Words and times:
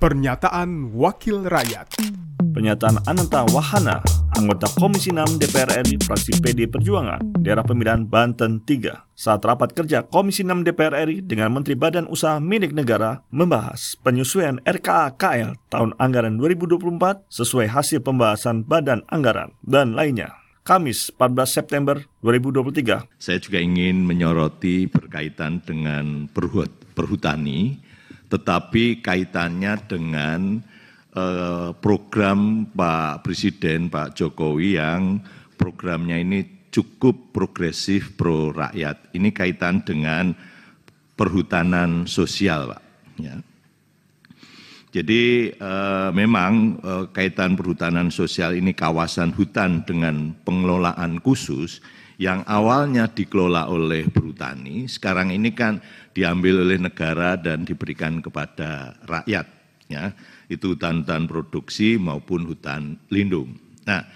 Pernyataan 0.00 0.96
Wakil 0.96 1.44
Rakyat 1.44 2.00
Pernyataan 2.56 3.04
Ananta 3.04 3.44
Wahana, 3.52 4.00
anggota 4.32 4.64
Komisi 4.80 5.12
6 5.12 5.36
DPR 5.36 5.84
RI 5.84 6.00
fraksi 6.00 6.40
PD 6.40 6.64
Perjuangan, 6.72 7.20
daerah 7.36 7.60
pemilihan 7.60 8.08
Banten 8.08 8.64
3, 8.64 8.96
saat 9.12 9.44
rapat 9.44 9.76
kerja 9.76 10.08
Komisi 10.08 10.40
6 10.40 10.64
DPR 10.64 11.04
RI 11.04 11.20
dengan 11.20 11.52
Menteri 11.52 11.76
Badan 11.76 12.08
Usaha 12.08 12.40
Milik 12.40 12.72
Negara 12.72 13.20
membahas 13.28 14.00
penyesuaian 14.00 14.64
RKA 14.64 15.20
KL 15.20 15.60
tahun 15.68 15.92
anggaran 16.00 16.40
2024 16.40 17.28
sesuai 17.28 17.68
hasil 17.68 18.00
pembahasan 18.00 18.64
Badan 18.64 19.04
Anggaran 19.12 19.52
dan 19.68 19.92
lainnya. 19.92 20.32
Kamis 20.64 21.12
14 21.12 21.44
September 21.44 22.00
2023. 22.24 23.20
Saya 23.20 23.36
juga 23.36 23.60
ingin 23.60 24.08
menyoroti 24.08 24.88
berkaitan 24.88 25.60
dengan 25.60 26.24
perhut, 26.32 26.72
perhutani, 26.96 27.89
tetapi 28.30 29.02
kaitannya 29.02 29.74
dengan 29.90 30.62
eh, 31.12 31.70
program 31.74 32.70
Pak 32.70 33.26
Presiden 33.26 33.90
Pak 33.90 34.14
Jokowi 34.14 34.78
yang 34.78 35.18
programnya 35.58 36.16
ini 36.16 36.70
cukup 36.70 37.34
progresif 37.34 38.14
pro 38.14 38.54
rakyat. 38.54 39.10
Ini 39.12 39.28
kaitan 39.34 39.82
dengan 39.82 40.32
perhutanan 41.18 42.06
sosial, 42.06 42.70
Pak. 42.72 42.82
Ya. 43.18 43.34
Jadi 44.90 45.54
eh, 45.54 46.10
memang 46.14 46.78
eh, 46.78 47.04
kaitan 47.10 47.58
perhutanan 47.58 48.14
sosial 48.14 48.54
ini 48.54 48.70
kawasan 48.72 49.34
hutan 49.34 49.82
dengan 49.82 50.38
pengelolaan 50.46 51.18
khusus 51.18 51.82
yang 52.20 52.44
awalnya 52.44 53.08
dikelola 53.08 53.72
oleh 53.72 54.04
perhutani, 54.12 54.84
sekarang 54.84 55.32
ini 55.32 55.56
kan 55.56 55.80
diambil 56.16 56.66
oleh 56.66 56.78
negara 56.78 57.38
dan 57.38 57.62
diberikan 57.62 58.18
kepada 58.22 58.98
rakyat. 59.06 59.46
Ya, 59.90 60.14
itu 60.46 60.78
hutan-hutan 60.78 61.26
produksi 61.26 61.98
maupun 61.98 62.46
hutan 62.46 62.94
lindung. 63.10 63.58
Nah, 63.82 64.06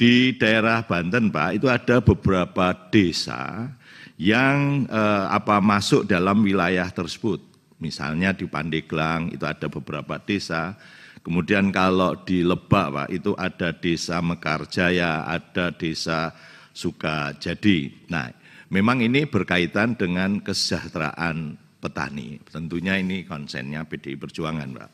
di 0.00 0.32
daerah 0.32 0.80
Banten, 0.80 1.28
Pak, 1.28 1.60
itu 1.60 1.68
ada 1.68 2.00
beberapa 2.00 2.72
desa 2.88 3.68
yang 4.16 4.88
eh, 4.88 5.24
apa 5.28 5.60
masuk 5.60 6.08
dalam 6.08 6.40
wilayah 6.40 6.88
tersebut. 6.88 7.44
Misalnya 7.80 8.32
di 8.32 8.48
Pandeglang 8.48 9.32
itu 9.32 9.44
ada 9.44 9.68
beberapa 9.68 10.16
desa. 10.20 10.76
Kemudian 11.20 11.68
kalau 11.68 12.16
di 12.24 12.40
Lebak, 12.40 12.88
Pak, 12.96 13.08
itu 13.12 13.36
ada 13.36 13.76
desa 13.76 14.24
Mekarjaya, 14.24 15.28
ada 15.28 15.68
desa 15.72 16.32
Sukajadi. 16.72 18.08
Nah, 18.08 18.32
memang 18.70 19.02
ini 19.02 19.26
berkaitan 19.26 19.98
dengan 19.98 20.40
kesejahteraan 20.40 21.58
petani. 21.82 22.38
Tentunya 22.46 22.96
ini 22.96 23.26
konsennya 23.26 23.82
PDI 23.84 24.16
Perjuangan, 24.16 24.68
Pak. 24.70 24.90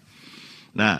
Nah, 0.76 0.94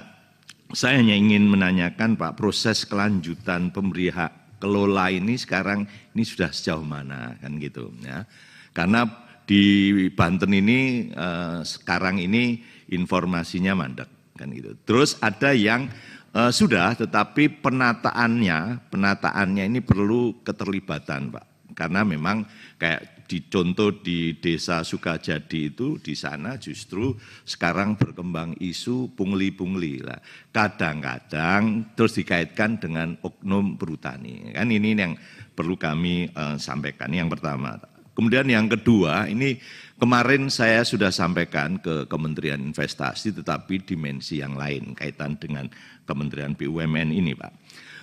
saya 0.74 0.98
hanya 0.98 1.14
ingin 1.14 1.46
menanyakan 1.46 2.18
Pak, 2.18 2.36
proses 2.36 2.84
kelanjutan 2.84 3.70
pemberi 3.70 4.10
hak 4.10 4.58
kelola 4.58 5.12
ini 5.12 5.36
sekarang 5.36 5.84
ini 6.16 6.24
sudah 6.24 6.50
sejauh 6.50 6.82
mana 6.82 7.36
kan 7.38 7.60
gitu 7.60 7.92
ya. 8.02 8.24
Karena 8.72 9.06
di 9.46 9.92
Banten 10.10 10.50
ini 10.50 11.12
eh, 11.12 11.60
sekarang 11.62 12.18
ini 12.18 12.60
informasinya 12.90 13.78
mandek 13.78 14.34
kan 14.34 14.50
gitu. 14.50 14.74
Terus 14.82 15.20
ada 15.22 15.54
yang 15.54 15.86
eh, 16.34 16.50
sudah 16.50 16.98
tetapi 16.98 17.62
penataannya 17.62 18.90
penataannya 18.90 19.64
ini 19.70 19.80
perlu 19.84 20.42
keterlibatan 20.42 21.30
Pak. 21.30 21.55
Karena 21.76 22.08
memang 22.08 22.48
kayak 22.80 23.28
di 23.28 23.44
contoh 23.50 23.90
di 24.00 24.38
desa 24.38 24.80
Sukajadi 24.80 25.74
itu 25.74 26.00
di 26.00 26.14
sana 26.16 26.56
justru 26.56 27.12
sekarang 27.44 27.98
berkembang 27.98 28.56
isu 28.56 29.12
pungli-pungli 29.12 30.00
lah. 30.00 30.18
Kadang-kadang 30.54 31.92
terus 31.92 32.16
dikaitkan 32.16 32.80
dengan 32.80 33.18
oknum 33.20 33.76
perhutani. 33.76 34.56
Kan 34.56 34.72
ini 34.72 34.96
yang 34.96 35.12
perlu 35.52 35.76
kami 35.76 36.32
uh, 36.32 36.56
sampaikan. 36.56 37.12
Yang 37.12 37.36
pertama. 37.36 37.95
Kemudian 38.16 38.48
yang 38.48 38.66
kedua, 38.72 39.28
ini 39.28 39.60
kemarin 40.00 40.48
saya 40.48 40.80
sudah 40.82 41.12
sampaikan 41.12 41.76
ke 41.76 42.08
Kementerian 42.08 42.58
Investasi 42.64 43.36
tetapi 43.36 43.84
dimensi 43.84 44.40
yang 44.40 44.56
lain 44.56 44.96
kaitan 44.96 45.36
dengan 45.36 45.68
Kementerian 46.08 46.56
BUMN 46.56 47.12
ini, 47.12 47.36
Pak 47.36 47.52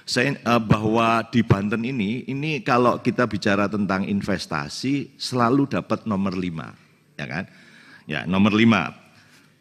saya 0.03 0.35
uh, 0.43 0.59
bahwa 0.59 1.23
di 1.31 1.39
Banten 1.43 1.79
ini 1.87 2.27
ini 2.27 2.59
kalau 2.59 2.99
kita 2.99 3.23
bicara 3.23 3.71
tentang 3.71 4.03
investasi 4.03 5.15
selalu 5.15 5.71
dapat 5.71 6.03
nomor 6.03 6.35
lima, 6.35 6.75
ya 7.15 7.25
kan? 7.27 7.47
Ya, 8.03 8.27
nomor 8.27 8.51
lima. 8.51 9.02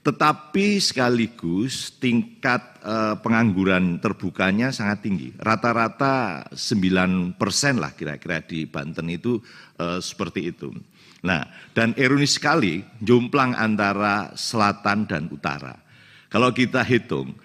Tetapi 0.03 0.83
sekaligus 0.83 1.95
tingkat 2.03 2.83
uh, 2.83 3.15
pengangguran 3.23 4.03
terbukanya 4.03 4.75
sangat 4.75 5.07
tinggi. 5.07 5.31
Rata-rata 5.39 6.43
9 6.51 7.39
persen 7.39 7.79
lah 7.79 7.95
kira-kira 7.95 8.43
di 8.43 8.67
Banten 8.67 9.07
itu 9.07 9.39
uh, 9.79 10.03
seperti 10.03 10.51
itu. 10.51 10.75
Nah, 11.23 11.47
dan 11.71 11.95
ironis 11.95 12.35
sekali 12.35 12.83
jomplang 12.99 13.55
antara 13.55 14.35
selatan 14.35 15.07
dan 15.07 15.31
utara. 15.31 15.79
Kalau 16.27 16.51
kita 16.51 16.83
hitung, 16.83 17.39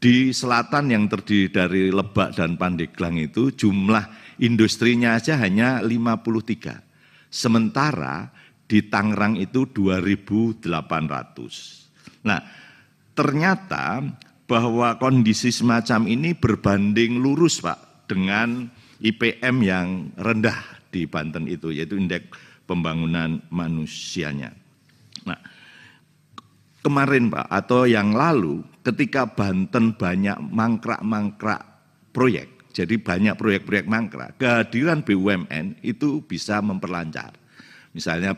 di 0.00 0.32
selatan 0.32 0.88
yang 0.88 1.12
terdiri 1.12 1.52
dari 1.52 1.92
Lebak 1.92 2.40
dan 2.40 2.56
Pandeglang 2.56 3.20
itu 3.20 3.52
jumlah 3.52 4.08
industrinya 4.40 5.20
aja 5.20 5.36
hanya 5.36 5.84
53. 5.84 6.72
Sementara 7.28 8.32
di 8.64 8.88
Tangerang 8.88 9.36
itu 9.36 9.68
2.800. 9.68 11.87
Nah, 12.26 12.40
ternyata 13.14 14.02
bahwa 14.48 14.96
kondisi 14.96 15.52
semacam 15.52 16.08
ini 16.08 16.32
berbanding 16.32 17.20
lurus 17.20 17.60
Pak 17.60 18.08
dengan 18.08 18.66
IPM 18.98 19.56
yang 19.62 20.10
rendah 20.16 20.88
di 20.88 21.04
Banten 21.04 21.44
itu, 21.46 21.70
yaitu 21.70 22.00
indeks 22.00 22.32
pembangunan 22.64 23.44
manusianya. 23.52 24.50
Nah, 25.28 25.38
kemarin 26.80 27.28
Pak 27.28 27.46
atau 27.46 27.84
yang 27.84 28.16
lalu 28.16 28.64
ketika 28.80 29.28
Banten 29.28 29.94
banyak 29.94 30.40
mangkrak-mangkrak 30.48 31.62
proyek, 32.10 32.72
jadi 32.72 32.96
banyak 32.96 33.34
proyek-proyek 33.36 33.86
mangkrak, 33.86 34.40
kehadiran 34.40 35.04
BUMN 35.04 35.84
itu 35.84 36.24
bisa 36.24 36.64
memperlancar. 36.64 37.36
Misalnya 37.92 38.32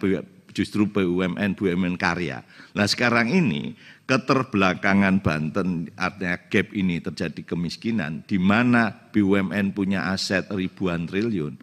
justru 0.53 0.87
BUMN, 0.87 1.57
BUMN 1.57 1.95
karya. 1.97 2.43
Nah 2.75 2.87
sekarang 2.87 3.31
ini 3.31 3.75
keterbelakangan 4.07 5.23
Banten 5.23 5.87
artinya 5.95 6.37
gap 6.51 6.75
ini 6.75 6.99
terjadi 6.99 7.43
kemiskinan 7.47 8.27
di 8.27 8.39
mana 8.43 8.91
BUMN 9.15 9.71
punya 9.75 10.11
aset 10.11 10.51
ribuan 10.51 11.07
triliun. 11.07 11.55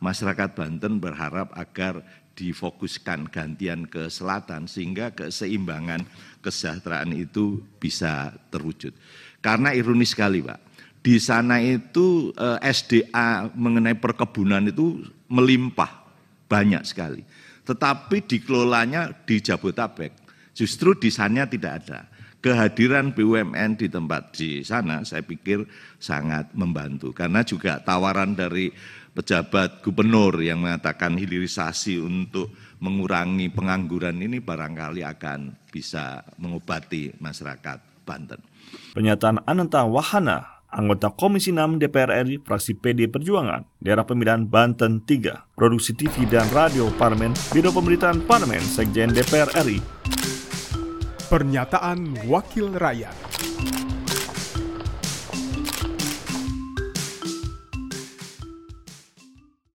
Masyarakat 0.00 0.56
Banten 0.56 0.96
berharap 0.96 1.52
agar 1.52 2.00
difokuskan 2.40 3.28
gantian 3.28 3.84
ke 3.84 4.08
selatan 4.08 4.64
sehingga 4.64 5.12
keseimbangan 5.12 6.08
kesejahteraan 6.40 7.12
itu 7.12 7.60
bisa 7.76 8.32
terwujud. 8.48 8.96
Karena 9.44 9.76
ironis 9.76 10.16
sekali 10.16 10.40
Pak, 10.40 10.56
di 11.04 11.20
sana 11.20 11.60
itu 11.60 12.32
eh, 12.32 12.58
SDA 12.64 13.52
mengenai 13.52 13.92
perkebunan 13.96 14.64
itu 14.68 15.04
melimpah 15.28 16.00
banyak 16.48 16.80
sekali. 16.88 17.20
Tetapi 17.64 18.24
dikelolanya 18.24 19.12
di 19.24 19.38
Jabotabek, 19.40 20.12
justru 20.56 20.96
di 20.96 21.12
sana 21.12 21.46
tidak 21.46 21.72
ada. 21.84 22.00
Kehadiran 22.40 23.12
BUMN 23.12 23.76
di 23.76 23.92
tempat 23.92 24.32
di 24.32 24.64
sana 24.64 25.04
saya 25.04 25.20
pikir 25.20 25.68
sangat 26.00 26.48
membantu. 26.56 27.12
Karena 27.12 27.44
juga 27.44 27.84
tawaran 27.84 28.32
dari 28.32 28.72
pejabat 29.12 29.84
gubernur 29.84 30.40
yang 30.40 30.64
mengatakan 30.64 31.20
hilirisasi 31.20 32.00
untuk 32.00 32.48
mengurangi 32.80 33.52
pengangguran 33.52 34.16
ini 34.24 34.40
barangkali 34.40 35.04
akan 35.04 35.68
bisa 35.68 36.24
mengobati 36.40 37.12
masyarakat 37.20 38.08
Banten. 38.08 38.40
Pernyataan 38.96 39.44
Ananta 39.46 39.84
Wahana, 39.86 40.59
anggota 40.70 41.10
Komisi 41.10 41.50
6 41.50 41.82
DPR 41.82 42.22
RI 42.26 42.38
fraksi 42.42 42.78
PD 42.78 43.10
Perjuangan, 43.10 43.66
daerah 43.82 44.06
pemilihan 44.06 44.46
Banten 44.46 45.02
3, 45.02 45.54
produksi 45.58 45.94
TV 45.94 46.26
dan 46.30 46.46
radio 46.54 46.88
Parlemen, 46.94 47.34
Biro 47.50 47.74
Pemerintahan 47.74 48.22
Parlemen, 48.24 48.62
Sekjen 48.62 49.10
DPR 49.10 49.50
RI. 49.66 49.82
Pernyataan 51.30 52.26
Wakil 52.26 52.74
Rakyat. 52.74 53.29